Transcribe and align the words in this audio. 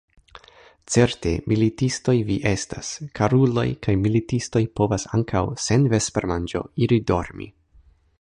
Certe, 0.93 1.33
militistoj 1.51 2.15
vi 2.29 2.37
estas, 2.51 2.89
karuloj, 3.19 3.65
kaj 3.87 3.95
militistoj 4.07 4.63
povas 4.81 5.05
ankaŭ 5.19 5.43
sen 5.67 5.87
vespermanĝo 5.95 6.63
iri 6.87 6.99
dormi! 7.13 7.51